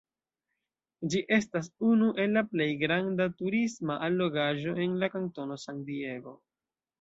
[1.13, 6.35] Ĝi estas unu el la plej granda turisma allogaĵo en la kantono San Diego.